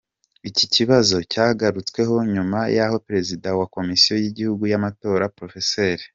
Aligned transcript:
Iki 0.49 0.65
kibazo 0.73 1.15
cyagarutsweho 1.31 2.15
nyuma 2.33 2.59
y’aho 2.75 2.95
Perezida 3.07 3.47
wa 3.59 3.67
Komisiyo 3.75 4.13
y’Igihugu 4.21 4.63
y’Amatora, 4.71 5.25
Prof. 5.37 5.99